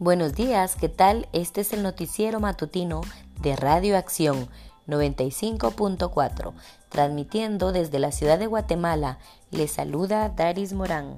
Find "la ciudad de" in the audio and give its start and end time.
8.00-8.48